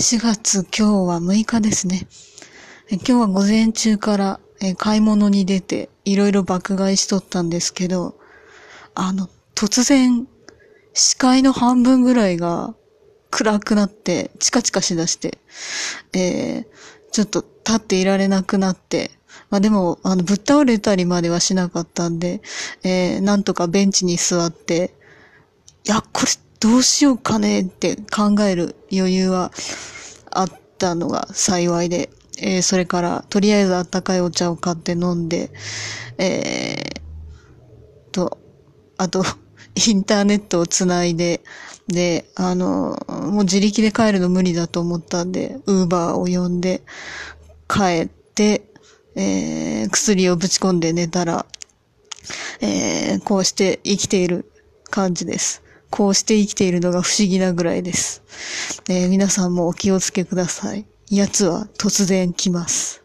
[0.00, 2.08] 4月今日は6日ですね。
[2.90, 4.40] 今日は午前中から
[4.78, 8.14] 買い物に出ていろいろ爆買いしとったんですけど、
[8.94, 10.26] あの、突然
[10.94, 12.74] 視界の半分ぐらいが
[13.30, 15.36] 暗くなってチカチカしだして、
[16.14, 16.66] えー、
[17.12, 19.10] ちょっと立っていられなくなって、
[19.50, 22.40] まあでも、あの、ぶっ倒れたりまではしなかったんで、
[22.84, 24.94] えー、なんとかベンチに座って、
[25.84, 29.50] いや、これどうしようかねって考える余裕は
[30.30, 30.48] あっ
[30.78, 35.50] たのが幸いで、えー、それから、とりあえずあったかいお茶を買って飲んで、
[36.18, 38.38] えー、と、
[38.96, 39.24] あと、
[39.88, 41.42] インターネットをつないで、
[41.88, 46.82] で、あの、もう自力で帰るの無理だと思ったんで、ウーバーを呼んで、
[47.68, 48.62] 帰って、
[49.14, 51.46] えー、薬をぶち込んで寝たら、
[52.60, 54.50] えー、こうして生きている
[54.90, 55.62] 感じです。
[55.90, 58.22] こうして生きているのが不思議なぐらいです。
[58.88, 60.86] えー、皆さんもお気をつけください。
[61.10, 62.99] 奴は突然来ます。